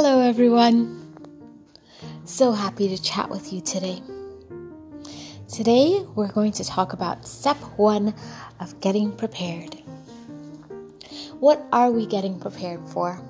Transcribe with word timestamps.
Hello, 0.00 0.20
everyone. 0.20 1.12
So 2.24 2.52
happy 2.52 2.88
to 2.88 3.02
chat 3.02 3.28
with 3.28 3.52
you 3.52 3.60
today. 3.60 4.00
Today, 5.52 6.06
we're 6.14 6.30
going 6.30 6.52
to 6.52 6.64
talk 6.64 6.92
about 6.92 7.26
step 7.26 7.56
one 7.76 8.14
of 8.60 8.80
getting 8.80 9.10
prepared. 9.10 9.74
What 11.40 11.66
are 11.72 11.90
we 11.90 12.06
getting 12.06 12.38
prepared 12.38 12.88
for? 12.88 13.20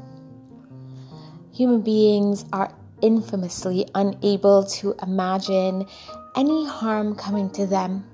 Human 1.54 1.80
beings 1.80 2.44
are 2.52 2.70
infamously 3.00 3.86
unable 3.94 4.64
to 4.64 4.94
imagine 5.02 5.86
any 6.36 6.66
harm 6.66 7.14
coming 7.14 7.48
to 7.52 7.66
them. 7.66 8.04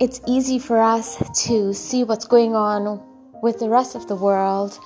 It's 0.00 0.22
easy 0.26 0.58
for 0.58 0.80
us 0.80 1.18
to 1.44 1.74
see 1.74 2.04
what's 2.04 2.24
going 2.24 2.54
on 2.54 3.02
with 3.42 3.58
the 3.58 3.68
rest 3.68 3.96
of 3.96 4.08
the 4.08 4.16
world 4.16 4.78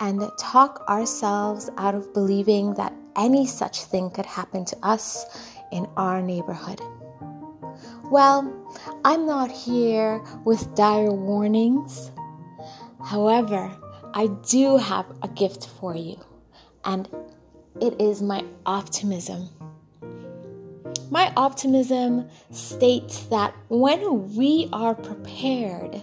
and 0.00 0.22
talk 0.38 0.82
ourselves 0.88 1.70
out 1.76 1.94
of 1.94 2.12
believing 2.14 2.74
that 2.74 2.92
any 3.16 3.46
such 3.46 3.84
thing 3.84 4.10
could 4.10 4.26
happen 4.26 4.64
to 4.64 4.76
us 4.82 5.26
in 5.70 5.86
our 5.96 6.22
neighborhood. 6.22 6.80
Well, 8.10 8.52
I'm 9.04 9.26
not 9.26 9.50
here 9.50 10.22
with 10.44 10.74
dire 10.74 11.12
warnings. 11.12 12.10
However, 13.04 13.70
I 14.14 14.26
do 14.48 14.78
have 14.78 15.06
a 15.22 15.28
gift 15.28 15.68
for 15.78 15.94
you, 15.94 16.18
and 16.84 17.08
it 17.80 18.00
is 18.00 18.20
my 18.20 18.44
optimism. 18.66 19.48
My 21.10 21.32
optimism 21.36 22.28
states 22.50 23.24
that 23.26 23.54
when 23.68 24.34
we 24.34 24.68
are 24.72 24.94
prepared, 24.94 26.00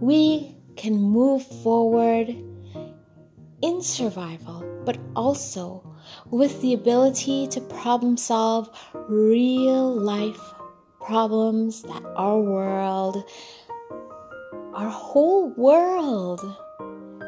we 0.00 0.57
can 0.78 0.94
move 0.94 1.44
forward 1.62 2.28
in 3.62 3.82
survival, 3.82 4.64
but 4.84 4.96
also 5.14 5.82
with 6.30 6.60
the 6.62 6.72
ability 6.72 7.48
to 7.48 7.60
problem 7.60 8.16
solve 8.16 8.70
real 9.08 9.92
life 9.92 10.40
problems 11.00 11.82
that 11.82 12.02
our 12.16 12.40
world, 12.40 13.24
our 14.72 14.88
whole 14.88 15.48
world, 15.50 16.40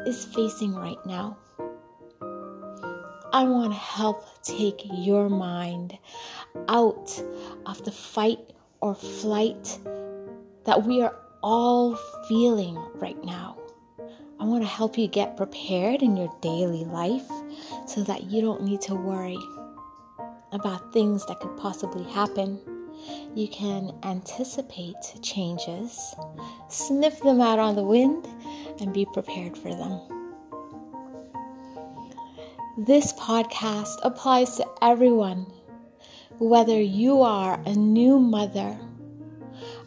is 0.07 0.25
facing 0.25 0.73
right 0.73 1.03
now. 1.05 1.37
I 3.33 3.43
want 3.43 3.73
to 3.73 3.79
help 3.79 4.23
take 4.43 4.81
your 4.91 5.29
mind 5.29 5.97
out 6.67 7.21
of 7.65 7.83
the 7.83 7.91
fight 7.91 8.39
or 8.81 8.95
flight 8.95 9.77
that 10.65 10.83
we 10.83 11.01
are 11.01 11.15
all 11.43 11.95
feeling 12.27 12.75
right 12.95 13.21
now. 13.23 13.57
I 14.39 14.45
want 14.45 14.63
to 14.63 14.69
help 14.69 14.97
you 14.97 15.07
get 15.07 15.37
prepared 15.37 16.01
in 16.01 16.17
your 16.17 16.33
daily 16.41 16.83
life 16.85 17.29
so 17.87 18.03
that 18.03 18.23
you 18.25 18.41
don't 18.41 18.63
need 18.63 18.81
to 18.81 18.95
worry 18.95 19.37
about 20.51 20.91
things 20.93 21.25
that 21.27 21.39
could 21.39 21.55
possibly 21.57 22.03
happen. 22.11 22.59
You 23.35 23.47
can 23.47 23.93
anticipate 24.03 24.95
changes, 25.21 26.15
sniff 26.69 27.19
them 27.21 27.39
out 27.39 27.59
on 27.59 27.75
the 27.75 27.83
wind, 27.83 28.27
and 28.79 28.93
be 28.93 29.05
prepared 29.13 29.57
for 29.57 29.69
them. 29.69 29.99
This 32.77 33.13
podcast 33.13 33.97
applies 34.03 34.55
to 34.57 34.67
everyone, 34.81 35.45
whether 36.39 36.79
you 36.79 37.21
are 37.21 37.59
a 37.65 37.73
new 37.73 38.19
mother 38.19 38.79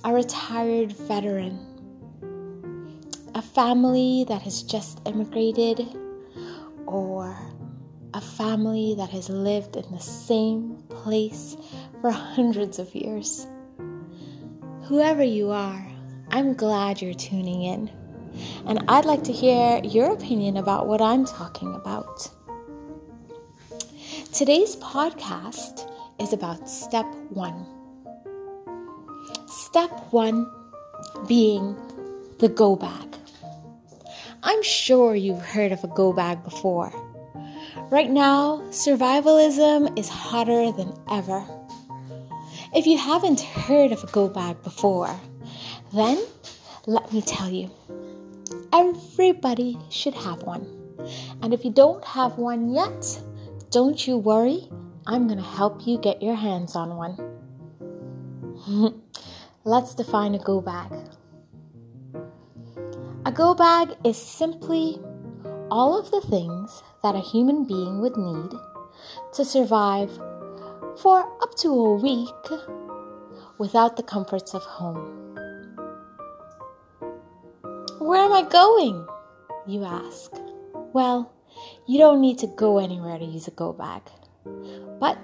a 0.05 0.13
retired 0.13 0.93
veteran, 0.93 1.59
a 3.35 3.41
family 3.41 4.27
that 4.29 4.43
has 4.43 4.63
just 4.63 5.01
immigrated, 5.07 5.81
or 6.85 7.35
a 8.13 8.21
family 8.21 8.95
that 8.99 9.09
has 9.09 9.31
lived 9.31 9.77
in 9.77 9.91
the 9.91 9.99
same 9.99 10.77
place 10.91 11.57
for 12.03 12.11
hundreds 12.11 12.79
of 12.79 12.95
years. 12.95 13.47
Whoever 14.83 15.25
you 15.25 15.51
are, 15.51 15.89
I'm 16.31 16.53
glad 16.53 17.01
you're 17.01 17.15
tuning 17.15 17.63
in. 17.63 17.91
And 18.67 18.85
I'd 18.89 19.07
like 19.07 19.25
to 19.25 19.33
hear 19.33 19.81
your 19.83 20.13
opinion 20.13 20.59
about 20.59 20.87
what 20.87 21.01
I'm 21.01 21.25
talking 21.25 21.75
about. 21.75 22.29
Today's 24.35 24.77
podcast 24.77 25.91
is 26.21 26.35
about 26.35 26.69
step 26.69 27.07
one 27.31 27.84
Step 29.55 29.93
one 30.11 30.51
being 31.29 31.77
the 32.41 32.49
go 32.49 32.75
bag. 32.75 33.17
I'm 34.43 34.61
sure 34.65 35.15
you've 35.15 35.43
heard 35.43 35.71
of 35.71 35.85
a 35.85 35.87
go 35.87 36.13
bag 36.13 36.43
before. 36.43 36.93
Right 37.89 38.11
now, 38.11 38.63
survivalism 38.71 39.97
is 39.97 40.09
hotter 40.09 40.73
than 40.73 40.93
ever. 41.09 41.47
If 42.75 42.85
you 42.87 42.99
haven't 42.99 43.43
heard 43.43 43.93
of 43.93 44.03
a 44.03 44.09
go 44.09 44.27
bag 44.27 44.61
before, 44.65 45.15
then 45.93 46.21
let 46.89 47.13
me 47.13 47.23
tell 47.23 47.49
you 47.49 47.71
everybody 48.73 49.79
should 49.89 50.15
have 50.15 50.43
one. 50.43 50.67
And 51.43 51.55
if 51.55 51.65
you 51.65 51.71
don't 51.71 52.05
have 52.05 52.39
one 52.39 52.75
yet, 52.75 53.21
don't 53.71 54.05
you 54.05 54.19
worry, 54.19 54.69
I'm 55.07 55.29
to 55.29 55.41
help 55.41 55.87
you 55.87 55.97
get 55.99 56.21
your 56.21 56.35
hands 56.35 56.75
on 56.75 56.97
one. 56.97 57.17
Let's 59.67 59.95
define 59.95 60.35
a 60.35 60.39
go 60.39 60.61
bag. 60.61 60.93
A 63.25 63.33
go 63.33 63.55
bag 63.55 63.95
is 64.05 64.19
simply 64.19 65.01
all 65.71 65.99
of 65.99 66.11
the 66.11 66.21
things 66.21 66.83
that 67.03 67.15
a 67.15 67.21
human 67.21 67.65
being 67.65 68.03
would 68.03 68.15
need 68.15 68.51
to 69.33 69.43
survive 69.43 70.11
for 71.01 71.21
up 71.43 71.55
to 71.61 71.69
a 71.69 71.95
week 71.95 72.29
without 73.57 73.97
the 73.97 74.03
comforts 74.03 74.53
of 74.53 74.63
home. 74.65 75.35
Where 78.01 78.23
am 78.23 78.35
I 78.35 78.43
going? 78.43 79.07
You 79.67 79.85
ask. 79.85 80.31
Well, 80.93 81.33
you 81.87 81.97
don't 81.97 82.21
need 82.21 82.37
to 82.41 82.47
go 82.47 82.79
anywhere 82.79 83.19
to 83.19 83.25
use 83.25 83.49
a 83.49 83.53
go 83.53 83.73
bag. 83.73 84.03
But, 85.01 85.17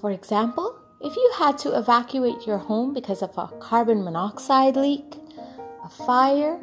for 0.00 0.12
example, 0.12 0.78
if 1.04 1.14
you 1.16 1.32
had 1.36 1.58
to 1.58 1.76
evacuate 1.76 2.46
your 2.46 2.56
home 2.56 2.94
because 2.94 3.20
of 3.20 3.36
a 3.36 3.46
carbon 3.60 4.02
monoxide 4.02 4.74
leak, 4.74 5.16
a 5.84 5.88
fire, 5.88 6.58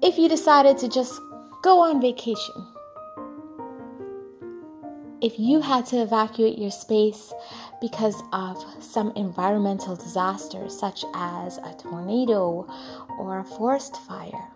if 0.00 0.16
you 0.16 0.28
decided 0.28 0.78
to 0.78 0.88
just 0.88 1.20
go 1.60 1.80
on 1.80 2.00
vacation, 2.00 2.54
if 5.20 5.40
you 5.40 5.60
had 5.60 5.84
to 5.86 5.96
evacuate 5.96 6.56
your 6.56 6.70
space 6.70 7.34
because 7.80 8.22
of 8.32 8.64
some 8.78 9.12
environmental 9.16 9.96
disaster, 9.96 10.68
such 10.68 11.04
as 11.12 11.58
a 11.58 11.74
tornado 11.80 12.64
or 13.18 13.40
a 13.40 13.44
forest 13.44 13.96
fire, 14.06 14.52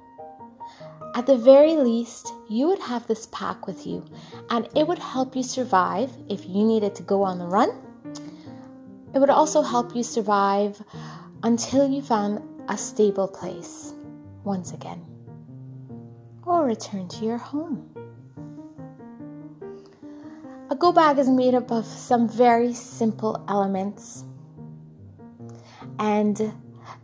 at 1.17 1.27
the 1.27 1.37
very 1.37 1.75
least, 1.75 2.33
you 2.49 2.69
would 2.69 2.79
have 2.79 3.05
this 3.09 3.27
pack 3.33 3.67
with 3.67 3.85
you 3.85 4.05
and 4.49 4.69
it 4.77 4.87
would 4.87 5.01
help 5.01 5.35
you 5.35 5.43
survive 5.43 6.13
if 6.29 6.47
you 6.47 6.65
needed 6.65 6.95
to 6.95 7.03
go 7.03 7.25
on 7.25 7.41
the 7.41 7.47
run 7.47 7.90
it 9.15 9.19
would 9.19 9.31
also 9.31 9.63
help 9.63 9.95
you 9.95 10.03
survive 10.03 10.83
until 11.43 11.89
you 11.89 12.03
found 12.03 12.43
a 12.69 12.77
stable 12.77 13.29
place 13.29 13.95
once 14.45 14.73
again 14.73 15.05
or 16.45 16.65
return 16.65 17.09
to 17.09 17.25
your 17.25 17.39
home. 17.39 17.89
A 20.71 20.77
go 20.77 20.93
bag 20.93 21.19
is 21.19 21.29
made 21.29 21.55
up 21.55 21.71
of 21.73 21.85
some 21.85 22.29
very 22.29 22.73
simple 22.73 23.45
elements. 23.49 24.25
And 25.99 26.53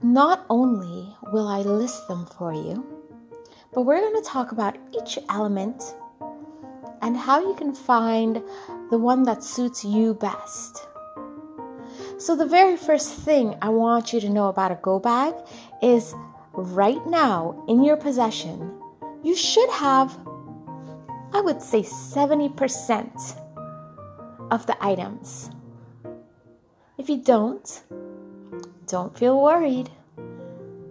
not 0.02 0.46
only 0.48 1.14
will 1.32 1.48
I 1.48 1.60
list 1.60 2.06
them 2.08 2.26
for 2.38 2.52
you, 2.52 2.84
but 3.72 3.82
we're 3.82 4.00
going 4.00 4.22
to 4.22 4.28
talk 4.28 4.52
about 4.52 4.78
each 4.92 5.18
element 5.28 5.94
and 7.02 7.16
how 7.16 7.40
you 7.40 7.54
can 7.54 7.74
find 7.74 8.42
the 8.90 8.98
one 8.98 9.24
that 9.24 9.42
suits 9.42 9.84
you 9.84 10.14
best. 10.14 10.85
So, 12.18 12.34
the 12.34 12.46
very 12.46 12.78
first 12.78 13.12
thing 13.12 13.56
I 13.60 13.68
want 13.68 14.14
you 14.14 14.20
to 14.20 14.30
know 14.30 14.48
about 14.48 14.72
a 14.72 14.78
go 14.80 14.98
bag 14.98 15.34
is 15.82 16.14
right 16.54 17.04
now 17.06 17.62
in 17.68 17.84
your 17.84 17.98
possession, 17.98 18.72
you 19.22 19.36
should 19.36 19.68
have, 19.68 20.16
I 21.34 21.42
would 21.42 21.60
say, 21.60 21.82
70% 21.82 23.36
of 24.50 24.66
the 24.66 24.82
items. 24.82 25.50
If 26.96 27.10
you 27.10 27.18
don't, 27.18 27.82
don't 28.86 29.16
feel 29.18 29.42
worried. 29.42 29.90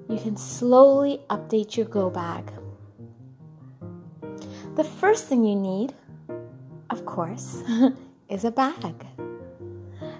You 0.08 0.20
can 0.22 0.38
slowly 0.38 1.22
update 1.32 1.76
your 1.76 1.88
go 1.88 2.12
bag. 2.12 2.52
The 4.76 4.84
first 4.84 5.26
thing 5.26 5.44
you 5.44 5.56
need, 5.56 5.96
of 6.92 7.04
course, 7.06 7.64
is 8.30 8.46
a 8.46 8.52
bag. 8.52 9.08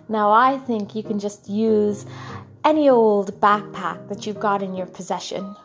Now, 0.08 0.32
I 0.32 0.58
think 0.60 0.96
you 0.96 1.02
can 1.02 1.20
just 1.20 1.50
use 1.50 2.06
any 2.64 2.90
old 2.90 3.40
backpack 3.42 4.08
that 4.10 4.26
you've 4.26 4.40
got 4.40 4.62
in 4.62 4.76
your 4.76 4.86
possession. 4.86 5.56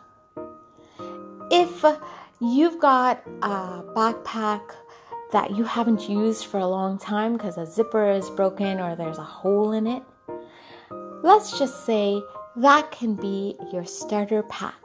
If 1.51 1.85
you've 2.39 2.79
got 2.79 3.21
a 3.41 3.83
backpack 3.95 4.61
that 5.31 5.51
you 5.51 5.63
haven't 5.63 6.09
used 6.09 6.45
for 6.45 6.59
a 6.59 6.67
long 6.67 6.97
time 6.97 7.33
because 7.33 7.57
a 7.57 7.65
zipper 7.65 8.11
is 8.11 8.29
broken 8.31 8.79
or 8.79 8.95
there's 8.95 9.17
a 9.17 9.23
hole 9.23 9.71
in 9.73 9.85
it, 9.85 10.03
let's 11.23 11.57
just 11.59 11.85
say 11.85 12.21
that 12.55 12.91
can 12.91 13.15
be 13.15 13.55
your 13.71 13.85
starter 13.85 14.43
pack. 14.43 14.75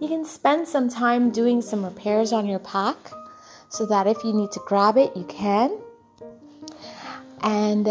You 0.00 0.08
can 0.08 0.24
spend 0.24 0.66
some 0.66 0.88
time 0.88 1.30
doing 1.30 1.62
some 1.62 1.84
repairs 1.84 2.32
on 2.32 2.46
your 2.46 2.58
pack 2.58 2.96
so 3.68 3.86
that 3.86 4.06
if 4.06 4.22
you 4.24 4.32
need 4.32 4.50
to 4.52 4.60
grab 4.66 4.96
it, 4.96 5.16
you 5.16 5.24
can. 5.24 5.78
And 7.44 7.86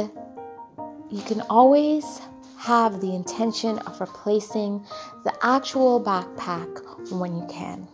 you 1.09 1.21
can 1.21 1.41
always 1.41 2.19
have 2.57 3.01
the 3.01 3.13
intention 3.13 3.77
of 3.79 4.01
replacing 4.01 4.83
the 5.23 5.33
actual 5.43 6.03
backpack 6.03 7.11
when 7.11 7.37
you 7.37 7.45
can. 7.47 7.87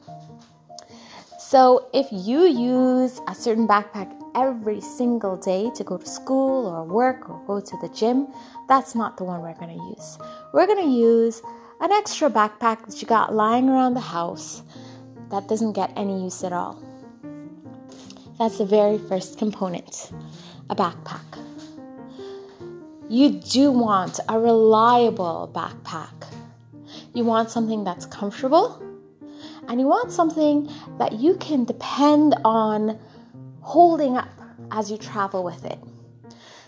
So, 1.38 1.90
if 1.94 2.08
you 2.12 2.46
use 2.46 3.20
a 3.28 3.36
certain 3.36 3.68
backpack 3.68 4.16
every 4.36 4.80
single 4.80 5.36
day 5.36 5.72
to 5.76 5.84
go 5.84 5.98
to 5.98 6.06
school 6.06 6.68
or 6.68 6.86
work 6.86 7.30
or 7.30 7.42
go 7.48 7.60
to 7.60 7.78
the 7.82 7.90
gym, 7.90 8.28
that's 8.68 8.94
not 8.96 9.18
the 9.18 9.24
one 9.24 9.42
we're 9.42 9.56
going 9.56 9.76
to 9.76 9.84
use. 9.98 10.18
We're 10.54 10.68
going 10.68 10.86
to 10.86 10.92
use 10.92 11.42
an 11.82 11.92
extra 11.92 12.30
backpack 12.30 12.86
that 12.86 13.02
you 13.02 13.08
got 13.08 13.34
lying 13.34 13.68
around 13.68 13.96
the 13.96 14.00
house 14.00 14.62
that 15.32 15.48
doesn't 15.48 15.74
get 15.74 15.92
any 15.96 16.24
use 16.24 16.44
at 16.44 16.54
all. 16.54 16.82
That's 18.38 18.60
the 18.60 18.66
very 18.66 18.98
first 18.98 19.38
component 19.38 20.12
a 20.70 20.76
backpack. 20.76 21.49
You 23.10 23.32
do 23.32 23.72
want 23.72 24.20
a 24.30 24.40
reliable 24.40 25.50
backpack. 25.52 26.32
You 27.16 27.26
want 27.26 27.50
something 27.50 27.84
that's 27.84 28.06
comfortable 28.06 28.80
and 29.68 29.80
you 29.80 29.88
want 29.88 30.12
something 30.12 30.72
that 31.00 31.14
you 31.14 31.36
can 31.38 31.64
depend 31.64 32.36
on 32.46 33.00
holding 33.62 34.16
up 34.16 34.30
as 34.72 34.92
you 34.92 34.98
travel 34.98 35.44
with 35.44 35.66
it. 35.66 35.80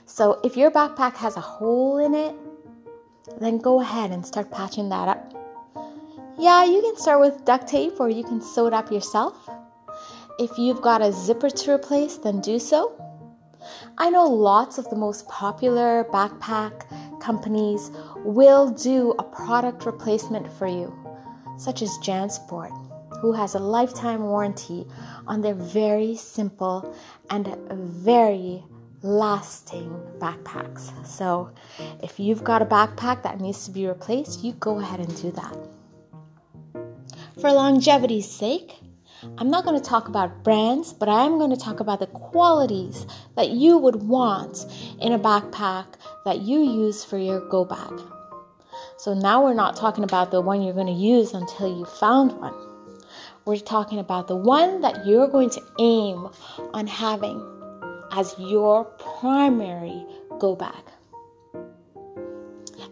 So 0.08 0.40
if 0.44 0.58
your 0.58 0.72
backpack 0.72 1.16
has 1.18 1.38
a 1.38 1.42
hole 1.42 2.00
in 2.00 2.16
it, 2.16 2.36
then 3.40 3.60
go 3.60 3.80
ahead 3.80 4.10
and 4.10 4.26
start 4.26 4.50
patching 4.50 4.90
that 4.90 5.10
up. 5.10 5.34
Yeah, 6.40 6.66
you 6.66 6.82
can 6.82 6.98
start 6.98 7.20
with 7.20 7.46
duct 7.46 7.68
tape 7.68 8.00
or 8.00 8.10
you 8.10 8.24
can 8.24 8.42
sew 8.42 8.66
it 8.66 8.74
up 8.74 8.92
yourself. 8.92 9.48
If 10.40 10.58
you've 10.58 10.82
got 10.82 11.04
a 11.04 11.12
zipper 11.12 11.52
to 11.52 11.72
replace, 11.74 12.18
then 12.18 12.42
do 12.42 12.58
so. 12.58 13.11
I 13.98 14.10
know 14.10 14.26
lots 14.26 14.78
of 14.78 14.90
the 14.90 14.96
most 14.96 15.28
popular 15.28 16.06
backpack 16.06 16.86
companies 17.20 17.92
will 18.18 18.70
do 18.70 19.14
a 19.20 19.24
product 19.24 19.86
replacement 19.86 20.52
for 20.52 20.68
you, 20.68 20.94
such 21.58 21.82
as 21.82 21.90
Jansport, 22.04 22.72
who 23.22 23.32
has 23.32 23.56
a 23.56 23.60
lifetime 23.60 24.24
warranty 24.24 24.86
on 25.28 25.42
their 25.42 25.54
very 25.54 26.16
simple 26.16 26.96
and 27.30 27.56
very 27.70 28.64
lasting 29.04 29.90
backpacks. 30.20 30.92
So, 31.06 31.52
if 32.04 32.20
you've 32.20 32.44
got 32.44 32.62
a 32.62 32.66
backpack 32.66 33.24
that 33.24 33.40
needs 33.40 33.66
to 33.66 33.72
be 33.72 33.88
replaced, 33.88 34.44
you 34.44 34.54
go 34.54 34.80
ahead 34.80 35.00
and 35.00 35.22
do 35.22 35.32
that. 35.32 35.58
For 37.40 37.52
longevity's 37.52 38.30
sake, 38.30 38.78
I'm 39.38 39.52
not 39.52 39.66
going 39.66 39.80
to 39.80 39.88
talk 39.88 40.08
about 40.08 40.44
brands, 40.44 40.94
but 40.94 41.08
I 41.08 41.26
am 41.26 41.38
going 41.38 41.52
to 41.52 41.58
talk 41.58 41.80
about 41.80 42.00
the 42.00 42.08
qualities 42.08 43.06
that 43.36 43.50
you 43.50 43.78
would 43.78 44.04
want 44.04 44.66
in 45.00 45.12
a 45.14 45.20
backpack 45.20 45.86
that 46.26 46.42
you 46.42 46.60
use 46.60 47.04
for 47.04 47.18
your 47.18 47.48
go 47.50 47.64
bag. 47.64 48.02
So 48.98 49.14
now 49.14 49.44
we're 49.44 49.54
not 49.54 49.76
talking 49.76 50.04
about 50.04 50.32
the 50.32 50.42
one 50.42 50.62
you're 50.62 50.74
going 50.74 50.88
to 50.88 50.94
use 50.94 51.34
until 51.34 51.68
you 51.68 51.86
found 51.86 52.34
one. 52.40 52.54
We're 53.46 53.58
talking 53.58 54.00
about 54.00 54.28
the 54.28 54.36
one 54.36 54.82
that 54.82 55.06
you're 55.06 55.28
going 55.28 55.50
to 55.52 55.62
aim 55.80 56.30
on 56.74 56.88
having 56.88 57.46
as 58.12 58.34
your 58.40 58.86
primary 58.86 60.06
go 60.40 60.56
bag. 60.56 60.84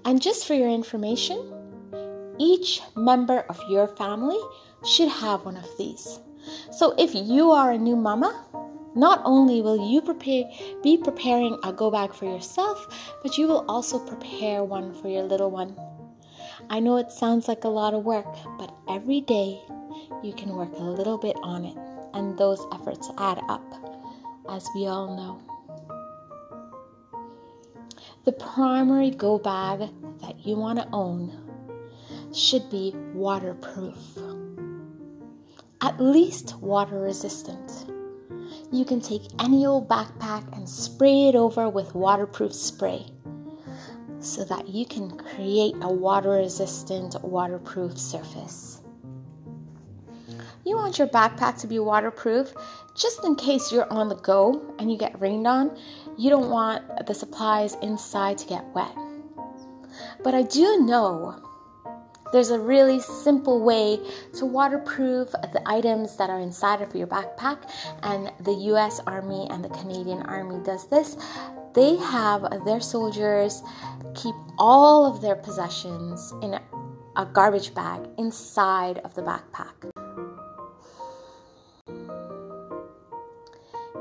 And 0.05 0.21
just 0.21 0.45
for 0.45 0.53
your 0.53 0.69
information, 0.69 1.53
each 2.39 2.81
member 2.95 3.41
of 3.41 3.59
your 3.69 3.87
family 3.87 4.39
should 4.85 5.09
have 5.09 5.45
one 5.45 5.57
of 5.57 5.77
these. 5.77 6.19
So 6.71 6.95
if 6.97 7.13
you 7.13 7.51
are 7.51 7.71
a 7.71 7.77
new 7.77 7.95
mama, 7.95 8.45
not 8.95 9.21
only 9.23 9.61
will 9.61 9.89
you 9.89 10.01
prepare, 10.01 10.45
be 10.81 10.97
preparing 10.97 11.57
a 11.63 11.71
go 11.71 11.91
bag 11.91 12.13
for 12.13 12.25
yourself, 12.25 12.87
but 13.21 13.37
you 13.37 13.47
will 13.47 13.65
also 13.67 13.99
prepare 13.99 14.63
one 14.63 14.93
for 14.93 15.07
your 15.09 15.23
little 15.23 15.51
one. 15.51 15.75
I 16.69 16.79
know 16.79 16.97
it 16.97 17.11
sounds 17.11 17.47
like 17.47 17.63
a 17.63 17.69
lot 17.69 17.93
of 17.93 18.03
work, 18.03 18.35
but 18.57 18.73
every 18.89 19.21
day 19.21 19.61
you 20.23 20.33
can 20.33 20.55
work 20.55 20.71
a 20.73 20.83
little 20.83 21.17
bit 21.17 21.35
on 21.43 21.65
it, 21.65 21.77
and 22.13 22.37
those 22.37 22.65
efforts 22.73 23.09
add 23.17 23.39
up, 23.47 23.63
as 24.49 24.67
we 24.75 24.87
all 24.87 25.15
know. 25.15 25.41
The 28.25 28.33
primary 28.33 29.11
go 29.11 29.39
bag 29.39 29.89
that 30.21 30.45
you 30.45 30.57
want 30.57 30.79
to 30.79 30.87
own 30.91 31.31
should 32.33 32.69
be 32.69 32.93
waterproof 33.13 33.97
at 35.81 35.99
least 35.99 36.55
water 36.57 36.99
resistant. 36.99 37.85
You 38.71 38.85
can 38.85 39.01
take 39.01 39.23
any 39.39 39.65
old 39.65 39.87
backpack 39.87 40.55
and 40.55 40.67
spray 40.67 41.29
it 41.29 41.35
over 41.35 41.69
with 41.69 41.95
waterproof 41.95 42.53
spray 42.53 43.05
so 44.19 44.43
that 44.45 44.67
you 44.67 44.85
can 44.85 45.17
create 45.17 45.75
a 45.81 45.91
water 45.91 46.31
resistant, 46.31 47.15
waterproof 47.23 47.97
surface. 47.97 48.81
You 50.65 50.75
want 50.75 50.99
your 50.99 51.07
backpack 51.07 51.59
to 51.61 51.67
be 51.67 51.79
waterproof 51.79 52.53
just 52.95 53.23
in 53.23 53.35
case 53.35 53.71
you're 53.71 53.91
on 53.91 54.09
the 54.09 54.15
go 54.15 54.75
and 54.77 54.91
you 54.91 54.97
get 54.97 55.19
rained 55.19 55.47
on. 55.47 55.77
You 56.17 56.29
don't 56.29 56.49
want 56.49 57.07
the 57.07 57.13
supplies 57.13 57.75
inside 57.81 58.37
to 58.39 58.45
get 58.45 58.65
wet. 58.75 58.95
But 60.23 60.35
I 60.35 60.43
do 60.43 60.81
know 60.81 61.41
there's 62.31 62.51
a 62.51 62.59
really 62.59 62.99
simple 62.99 63.61
way 63.63 63.99
to 64.35 64.45
waterproof 64.45 65.31
the 65.31 65.61
items 65.65 66.15
that 66.17 66.29
are 66.29 66.39
inside 66.39 66.81
of 66.81 66.95
your 66.95 67.07
backpack, 67.07 67.57
and 68.03 68.31
the 68.41 68.53
US 68.73 68.99
Army 69.07 69.47
and 69.49 69.63
the 69.63 69.69
Canadian 69.69 70.21
Army 70.23 70.63
does 70.63 70.87
this. 70.87 71.17
They 71.73 71.95
have 71.97 72.65
their 72.65 72.79
soldiers 72.79 73.61
keep 74.15 74.35
all 74.57 75.05
of 75.05 75.21
their 75.21 75.35
possessions 75.35 76.33
in 76.41 76.59
a 77.15 77.25
garbage 77.25 77.73
bag 77.73 78.07
inside 78.17 78.99
of 78.99 79.13
the 79.13 79.21
backpack. 79.21 79.91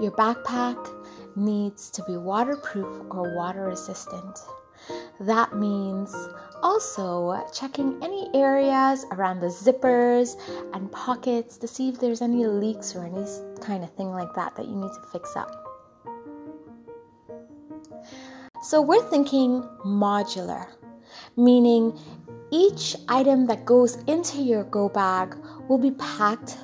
Your 0.00 0.12
backpack 0.12 0.94
needs 1.34 1.90
to 1.90 2.02
be 2.04 2.16
waterproof 2.16 3.02
or 3.10 3.34
water 3.34 3.64
resistant. 3.64 4.38
That 5.20 5.56
means 5.56 6.14
also 6.62 7.44
checking 7.52 7.98
any 8.02 8.28
areas 8.34 9.04
around 9.12 9.40
the 9.40 9.46
zippers 9.46 10.36
and 10.74 10.90
pockets 10.92 11.56
to 11.58 11.68
see 11.68 11.88
if 11.88 11.98
there's 11.98 12.22
any 12.22 12.46
leaks 12.46 12.94
or 12.94 13.04
any 13.04 13.24
kind 13.60 13.84
of 13.84 13.94
thing 13.94 14.10
like 14.10 14.32
that 14.34 14.54
that 14.56 14.66
you 14.66 14.74
need 14.74 14.92
to 14.92 15.02
fix 15.12 15.36
up. 15.36 15.64
So 18.62 18.82
we're 18.82 19.08
thinking 19.08 19.62
modular, 19.84 20.66
meaning 21.36 21.98
each 22.50 22.96
item 23.08 23.46
that 23.46 23.64
goes 23.64 23.96
into 24.04 24.38
your 24.38 24.64
go 24.64 24.88
bag 24.88 25.36
will 25.68 25.78
be 25.78 25.92
packed 25.92 26.56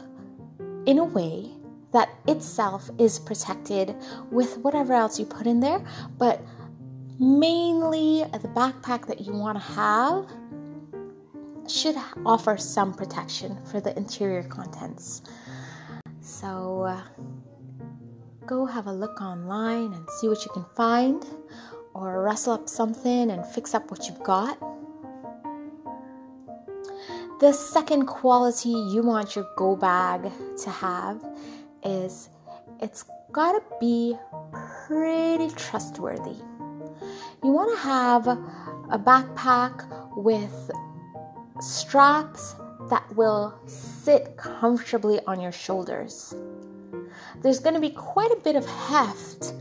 in 0.86 0.98
a 0.98 1.04
way 1.04 1.50
that 1.92 2.08
itself 2.26 2.90
is 2.98 3.20
protected 3.20 3.94
with 4.30 4.58
whatever 4.58 4.92
else 4.92 5.18
you 5.18 5.24
put 5.24 5.46
in 5.46 5.60
there, 5.60 5.82
but 6.18 6.42
mainly 7.18 8.24
the 8.32 8.48
backpack 8.48 9.06
that 9.06 9.20
you 9.20 9.32
want 9.32 9.58
to 9.58 9.64
have 9.72 10.26
should 11.68 11.96
offer 12.26 12.56
some 12.56 12.92
protection 12.92 13.58
for 13.64 13.80
the 13.80 13.96
interior 13.96 14.42
contents. 14.42 15.22
So 16.20 16.82
uh, 16.82 17.02
go 18.46 18.66
have 18.66 18.86
a 18.86 18.92
look 18.92 19.20
online 19.20 19.92
and 19.92 20.08
see 20.18 20.28
what 20.28 20.44
you 20.44 20.50
can 20.52 20.66
find, 20.76 21.24
or 21.94 22.22
rustle 22.22 22.54
up 22.54 22.68
something 22.68 23.30
and 23.30 23.46
fix 23.46 23.74
up 23.74 23.90
what 23.90 24.06
you've 24.08 24.22
got. 24.22 24.58
The 27.40 27.52
second 27.52 28.06
quality 28.06 28.70
you 28.70 29.02
want 29.02 29.36
your 29.36 29.46
go 29.56 29.76
bag 29.76 30.30
to 30.62 30.70
have 30.70 31.24
is 31.82 32.30
it's 32.80 33.04
gotta 33.32 33.62
be 33.80 34.16
pretty 34.86 35.48
trustworthy. 35.54 36.36
You 37.44 37.52
want 37.52 37.76
to 37.76 37.82
have 37.82 38.26
a 38.26 38.98
backpack 38.98 40.16
with 40.16 40.70
straps 41.60 42.56
that 42.88 43.04
will 43.14 43.58
sit 43.66 44.36
comfortably 44.36 45.20
on 45.26 45.40
your 45.40 45.52
shoulders. 45.52 46.34
There's 47.42 47.60
going 47.60 47.74
to 47.74 47.80
be 47.80 47.90
quite 47.90 48.30
a 48.32 48.36
bit 48.36 48.56
of 48.56 48.64
heft 48.66 49.52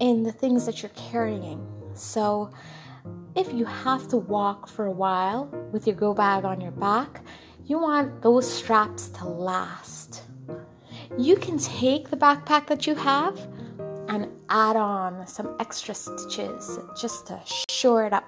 in 0.00 0.22
the 0.22 0.32
things 0.32 0.64
that 0.64 0.82
you're 0.82 0.90
carrying. 0.96 1.60
So, 1.94 2.50
if 3.34 3.52
you 3.52 3.66
have 3.66 4.08
to 4.08 4.16
walk 4.16 4.66
for 4.66 4.86
a 4.86 4.90
while 4.90 5.46
with 5.72 5.86
your 5.86 5.94
go 5.94 6.14
bag 6.14 6.46
on 6.46 6.60
your 6.60 6.72
back, 6.72 7.20
You 7.68 7.80
want 7.80 8.22
those 8.22 8.48
straps 8.48 9.08
to 9.08 9.26
last. 9.26 10.22
You 11.18 11.34
can 11.34 11.58
take 11.58 12.10
the 12.10 12.16
backpack 12.16 12.68
that 12.68 12.86
you 12.86 12.94
have 12.94 13.36
add 14.48 14.76
on 14.76 15.26
some 15.26 15.56
extra 15.60 15.94
stitches 15.94 16.78
just 16.98 17.26
to 17.28 17.40
shore 17.70 18.06
it 18.06 18.12
up. 18.12 18.24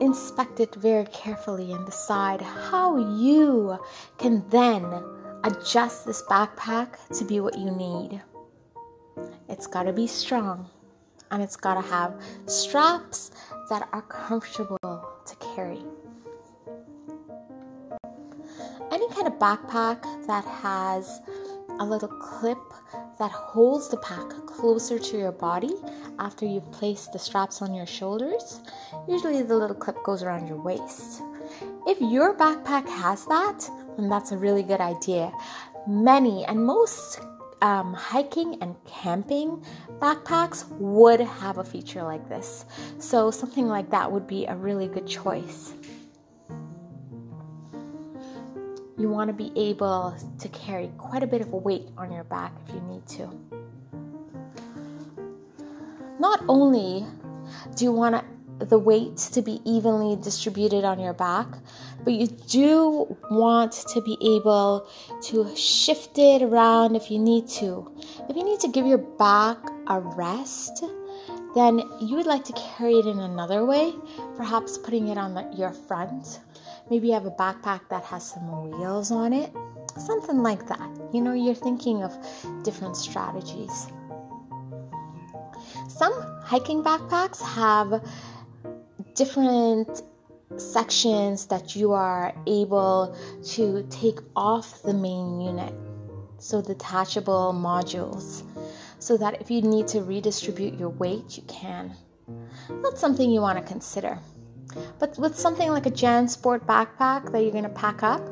Inspect 0.00 0.60
it 0.60 0.74
very 0.74 1.06
carefully 1.06 1.72
and 1.72 1.84
decide 1.86 2.42
how 2.42 2.96
you 2.96 3.78
can 4.18 4.44
then 4.50 4.84
adjust 5.44 6.04
this 6.04 6.22
backpack 6.22 6.96
to 7.18 7.24
be 7.24 7.40
what 7.40 7.58
you 7.58 7.70
need. 7.70 8.20
It's 9.48 9.66
got 9.66 9.84
to 9.84 9.92
be 9.92 10.06
strong 10.06 10.68
and 11.30 11.42
it's 11.42 11.56
got 11.56 11.80
to 11.80 11.88
have 11.88 12.20
straps 12.46 13.30
that 13.70 13.88
are 13.92 14.02
comfortable 14.02 15.08
to 15.24 15.36
carry. 15.54 15.82
Any 18.92 19.08
kind 19.10 19.26
of 19.26 19.34
backpack 19.34 20.26
that 20.26 20.44
has 20.44 21.20
a 21.80 21.84
little 21.84 22.08
clip 22.08 22.58
that 23.18 23.30
holds 23.30 23.88
the 23.88 23.96
pack 23.98 24.28
closer 24.46 24.98
to 24.98 25.18
your 25.18 25.32
body 25.32 25.74
after 26.18 26.44
you've 26.46 26.70
placed 26.72 27.12
the 27.12 27.18
straps 27.18 27.62
on 27.62 27.74
your 27.74 27.86
shoulders. 27.86 28.60
Usually, 29.08 29.42
the 29.42 29.56
little 29.56 29.76
clip 29.76 30.02
goes 30.04 30.22
around 30.22 30.46
your 30.46 30.60
waist. 30.60 31.22
If 31.86 32.00
your 32.00 32.34
backpack 32.34 32.88
has 32.88 33.24
that, 33.26 33.68
then 33.96 34.08
that's 34.08 34.32
a 34.32 34.36
really 34.36 34.62
good 34.62 34.80
idea. 34.80 35.32
Many 35.86 36.44
and 36.44 36.64
most 36.64 37.20
um, 37.62 37.94
hiking 37.94 38.58
and 38.60 38.76
camping 38.84 39.64
backpacks 39.98 40.68
would 40.78 41.20
have 41.20 41.58
a 41.58 41.64
feature 41.64 42.02
like 42.02 42.28
this. 42.28 42.64
So, 42.98 43.30
something 43.30 43.66
like 43.66 43.90
that 43.90 44.10
would 44.10 44.26
be 44.26 44.46
a 44.46 44.54
really 44.56 44.88
good 44.88 45.06
choice. 45.06 45.72
You 48.98 49.10
want 49.10 49.28
to 49.28 49.34
be 49.34 49.52
able 49.56 50.16
to 50.38 50.48
carry 50.48 50.90
quite 50.96 51.22
a 51.22 51.26
bit 51.26 51.42
of 51.42 51.52
weight 51.52 51.88
on 51.98 52.10
your 52.10 52.24
back 52.24 52.52
if 52.66 52.74
you 52.74 52.80
need 52.80 53.06
to. 53.08 53.30
Not 56.18 56.42
only 56.48 57.04
do 57.74 57.84
you 57.84 57.92
want 57.92 58.24
the 58.58 58.78
weight 58.78 59.18
to 59.18 59.42
be 59.42 59.60
evenly 59.64 60.16
distributed 60.16 60.84
on 60.84 60.98
your 60.98 61.12
back, 61.12 61.46
but 62.04 62.14
you 62.14 62.26
do 62.26 63.16
want 63.30 63.72
to 63.72 64.00
be 64.00 64.16
able 64.22 64.88
to 65.24 65.54
shift 65.54 66.16
it 66.16 66.42
around 66.42 66.96
if 66.96 67.10
you 67.10 67.18
need 67.18 67.48
to. 67.48 67.92
If 68.28 68.36
you 68.36 68.44
need 68.44 68.60
to 68.60 68.68
give 68.68 68.86
your 68.86 68.98
back 68.98 69.58
a 69.88 70.00
rest, 70.00 70.84
then 71.54 71.82
you 72.00 72.16
would 72.16 72.26
like 72.26 72.44
to 72.44 72.52
carry 72.54 72.94
it 72.94 73.06
in 73.06 73.18
another 73.18 73.64
way, 73.64 73.94
perhaps 74.36 74.78
putting 74.78 75.08
it 75.08 75.18
on 75.18 75.34
the, 75.34 75.50
your 75.54 75.72
front 75.72 76.40
Maybe 76.90 77.08
you 77.08 77.14
have 77.14 77.26
a 77.26 77.32
backpack 77.32 77.88
that 77.90 78.04
has 78.04 78.30
some 78.30 78.70
wheels 78.70 79.10
on 79.10 79.32
it, 79.32 79.52
something 79.98 80.42
like 80.42 80.66
that. 80.68 80.88
You 81.12 81.20
know, 81.20 81.32
you're 81.32 81.54
thinking 81.54 82.02
of 82.02 82.16
different 82.62 82.96
strategies. 82.96 83.88
Some 85.88 86.12
hiking 86.42 86.82
backpacks 86.82 87.40
have 87.40 88.04
different 89.14 90.02
sections 90.56 91.46
that 91.46 91.74
you 91.74 91.92
are 91.92 92.34
able 92.46 93.16
to 93.44 93.86
take 93.90 94.18
off 94.36 94.82
the 94.82 94.94
main 94.94 95.40
unit. 95.40 95.74
So, 96.38 96.60
detachable 96.60 97.52
modules, 97.54 98.42
so 98.98 99.16
that 99.16 99.40
if 99.40 99.50
you 99.50 99.62
need 99.62 99.88
to 99.88 100.02
redistribute 100.02 100.78
your 100.78 100.90
weight, 100.90 101.36
you 101.36 101.42
can. 101.48 101.96
That's 102.82 103.00
something 103.00 103.30
you 103.30 103.40
want 103.40 103.58
to 103.58 103.64
consider. 103.64 104.18
But 104.98 105.18
with 105.18 105.36
something 105.36 105.70
like 105.70 105.86
a 105.86 105.90
JanSport 105.90 106.66
backpack 106.66 107.32
that 107.32 107.42
you're 107.42 107.62
to 107.62 107.68
pack 107.68 108.02
up, 108.02 108.22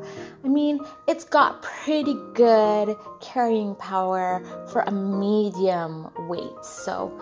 I 0.43 0.47
mean, 0.47 0.79
it's 1.07 1.23
got 1.23 1.61
pretty 1.61 2.15
good 2.33 2.95
carrying 3.21 3.75
power 3.75 4.43
for 4.71 4.81
a 4.81 4.91
medium 4.91 6.11
weight. 6.27 6.63
So 6.63 7.19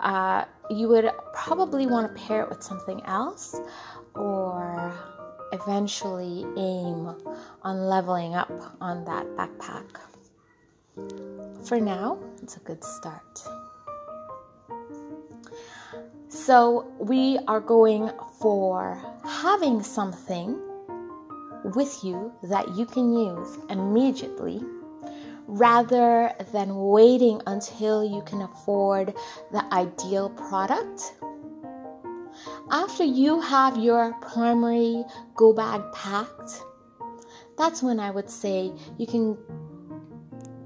uh, 0.00 0.44
you 0.70 0.88
would 0.88 1.10
probably 1.32 1.86
want 1.86 2.14
to 2.14 2.22
pair 2.22 2.42
it 2.42 2.48
with 2.48 2.62
something 2.62 3.02
else 3.06 3.60
or 4.14 4.92
eventually 5.52 6.44
aim 6.56 7.14
on 7.62 7.78
leveling 7.78 8.34
up 8.34 8.50
on 8.80 9.04
that 9.04 9.26
backpack. 9.36 9.84
For 11.66 11.80
now, 11.80 12.18
it's 12.42 12.56
a 12.56 12.60
good 12.60 12.82
start. 12.82 13.46
So, 16.46 16.86
we 17.00 17.40
are 17.48 17.58
going 17.58 18.08
for 18.38 19.02
having 19.24 19.82
something 19.82 20.56
with 21.74 22.04
you 22.04 22.32
that 22.44 22.76
you 22.76 22.86
can 22.86 23.12
use 23.12 23.58
immediately 23.68 24.62
rather 25.48 26.32
than 26.52 26.72
waiting 26.72 27.42
until 27.48 28.04
you 28.04 28.22
can 28.22 28.42
afford 28.42 29.12
the 29.50 29.64
ideal 29.74 30.30
product. 30.30 31.16
After 32.70 33.02
you 33.02 33.40
have 33.40 33.76
your 33.78 34.12
primary 34.20 35.04
go 35.34 35.52
bag 35.52 35.82
packed, 35.92 36.62
that's 37.58 37.82
when 37.82 37.98
I 37.98 38.12
would 38.12 38.30
say 38.30 38.72
you 38.98 39.06
can 39.08 39.36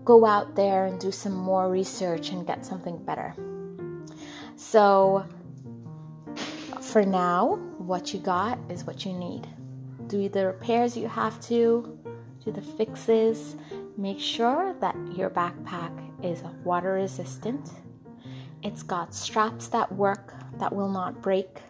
go 0.04 0.26
out 0.26 0.56
there 0.56 0.84
and 0.84 1.00
do 1.00 1.10
some 1.10 1.32
more 1.32 1.70
research 1.70 2.32
and 2.32 2.46
get 2.46 2.66
something 2.66 3.02
better. 3.02 3.34
So, 4.56 5.24
for 6.90 7.04
now, 7.04 7.54
what 7.78 8.12
you 8.12 8.18
got 8.18 8.58
is 8.68 8.84
what 8.84 9.04
you 9.06 9.12
need. 9.12 9.46
Do 10.08 10.28
the 10.28 10.46
repairs 10.46 10.96
you 10.96 11.06
have 11.06 11.40
to, 11.42 11.96
do 12.44 12.50
the 12.50 12.60
fixes. 12.60 13.54
Make 13.96 14.18
sure 14.18 14.74
that 14.80 14.96
your 15.14 15.30
backpack 15.30 15.92
is 16.24 16.42
water 16.64 16.94
resistant. 16.94 17.70
It's 18.64 18.82
got 18.82 19.14
straps 19.14 19.68
that 19.68 19.92
work, 19.92 20.34
that 20.58 20.74
will 20.74 20.88
not 20.88 21.22
break, 21.22 21.60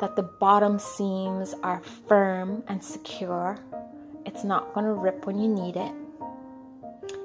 that 0.00 0.16
the 0.16 0.24
bottom 0.24 0.78
seams 0.78 1.54
are 1.62 1.82
firm 2.06 2.62
and 2.68 2.84
secure. 2.84 3.58
It's 4.26 4.44
not 4.44 4.74
going 4.74 4.84
to 4.84 4.92
rip 4.92 5.24
when 5.24 5.38
you 5.38 5.48
need 5.48 5.76
it 5.76 5.94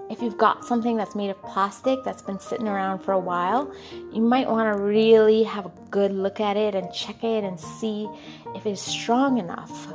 if 0.09 0.21
you've 0.21 0.37
got 0.37 0.63
something 0.63 0.95
that's 0.95 1.15
made 1.15 1.29
of 1.29 1.41
plastic 1.43 2.03
that's 2.03 2.21
been 2.21 2.39
sitting 2.39 2.67
around 2.67 2.99
for 2.99 3.11
a 3.11 3.19
while, 3.19 3.73
you 4.13 4.21
might 4.21 4.49
want 4.49 4.73
to 4.73 4.81
really 4.81 5.43
have 5.43 5.65
a 5.65 5.71
good 5.89 6.11
look 6.11 6.39
at 6.39 6.55
it 6.55 6.75
and 6.75 6.91
check 6.93 7.23
it 7.23 7.43
and 7.43 7.59
see 7.59 8.09
if 8.55 8.65
it's 8.65 8.81
strong 8.81 9.37
enough 9.37 9.87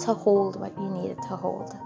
to 0.00 0.12
hold 0.12 0.58
what 0.58 0.76
you 0.78 0.88
need 0.88 1.10
it 1.10 1.22
to 1.22 1.36
hold. 1.36 1.76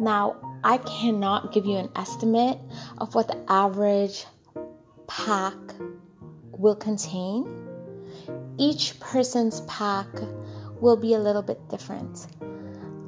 Now, 0.00 0.58
I 0.64 0.78
cannot 0.78 1.52
give 1.52 1.66
you 1.66 1.76
an 1.76 1.90
estimate 1.96 2.58
of 2.98 3.14
what 3.14 3.28
the 3.28 3.44
average 3.48 4.24
pack 5.06 5.54
will 6.50 6.76
contain. 6.76 7.46
Each 8.56 8.98
person's 9.00 9.60
pack 9.62 10.08
will 10.80 10.96
be 10.96 11.14
a 11.14 11.18
little 11.18 11.42
bit 11.42 11.68
different. 11.68 12.26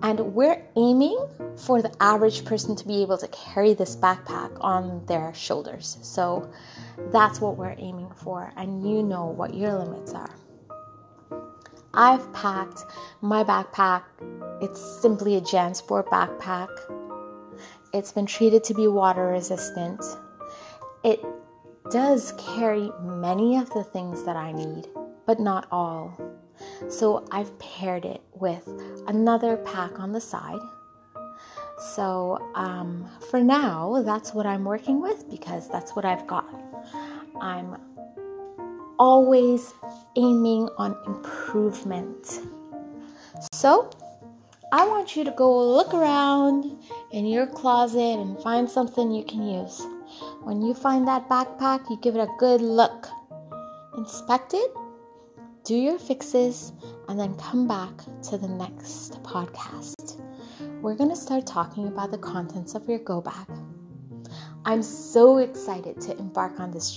And 0.03 0.21
we're 0.35 0.63
aiming 0.77 1.19
for 1.57 1.83
the 1.83 1.91
average 2.01 2.45
person 2.45 2.77
to 2.77 2.87
be 2.87 3.03
able 3.03 3.19
to 3.19 3.29
carry 3.29 3.75
this 3.75 3.97
backpack 3.97 4.57
on 4.61 5.05
their 5.07 5.33
shoulders. 5.35 5.99
So 6.03 6.51
that's 7.11 7.41
what 7.41 7.57
we're 7.57 7.75
aiming 7.79 8.11
for, 8.15 8.53
and 8.57 8.89
you 8.89 9.03
know 9.03 9.27
what 9.27 9.55
your 9.55 9.73
limits 9.73 10.13
are. 10.13 10.35
I've 11.95 12.31
packed 12.35 12.85
my 13.23 13.43
backpack, 13.43 14.03
it's 14.61 14.81
simply 15.01 15.37
a 15.37 15.41
JanSport 15.41 16.09
backpack. 16.09 16.69
It's 17.95 18.13
been 18.13 18.27
treated 18.27 18.65
to 18.65 18.75
be 18.75 18.87
water 18.87 19.29
resistant. 19.29 20.05
It 21.03 21.25
does 21.91 22.35
carry 22.39 22.91
many 23.01 23.57
of 23.57 23.71
the 23.71 23.83
things 23.83 24.25
that 24.25 24.37
I 24.37 24.53
need, 24.53 24.89
but 25.25 25.41
not 25.41 25.67
all. 25.71 26.21
So 26.89 27.27
I've 27.31 27.59
paired 27.59 28.05
it 28.05 28.21
with 28.41 28.69
another 29.07 29.57
pack 29.59 29.99
on 29.99 30.13
the 30.13 30.21
side. 30.21 30.61
So 31.79 32.39
um, 32.55 33.09
for 33.31 33.41
now, 33.41 34.03
that's 34.05 34.33
what 34.33 34.47
I'm 34.47 34.65
working 34.65 35.01
with 35.01 35.29
because 35.31 35.69
that's 35.69 35.95
what 35.95 36.05
I've 36.05 36.27
got. 36.27 36.49
I'm 37.41 37.77
always 38.99 39.75
aiming 40.17 40.69
on 40.79 40.97
improvement. 41.07 42.41
So 43.53 43.91
I 44.73 44.87
want 44.87 45.17
you 45.17 45.25
to 45.25 45.31
go 45.33 45.75
look 45.75 45.93
around 45.93 46.83
in 47.13 47.27
your 47.27 47.47
closet 47.47 48.19
and 48.19 48.41
find 48.43 48.69
something 48.69 49.11
you 49.11 49.25
can 49.25 49.43
use. 49.47 49.81
When 50.43 50.63
you 50.63 50.73
find 50.73 51.07
that 51.09 51.29
backpack, 51.29 51.91
you 51.91 51.99
give 52.01 52.17
it 52.17 52.21
a 52.21 52.29
good 52.39 52.63
look. 52.63 53.09
Inspect 53.97 54.55
it 54.55 54.71
do 55.67 55.75
your 55.75 55.99
fixes, 55.99 56.73
and 57.09 57.19
then 57.19 57.35
come 57.35 57.67
back 57.67 57.91
to 58.23 58.39
the 58.39 58.47
next 58.47 59.21
podcast. 59.25 60.21
We're 60.81 60.95
going 60.95 61.11
to 61.11 61.17
start 61.17 61.45
talking 61.45 61.89
about 61.89 62.13
the 62.13 62.19
contents 62.19 62.77
of 62.77 62.89
your 62.89 63.01
go 63.01 63.21
bag. 63.21 63.49
I'm 64.65 64.81
so 64.81 65.39
excited 65.39 66.01
to 66.03 66.17
embark 66.19 66.61
on 66.61 66.71
this 66.71 66.89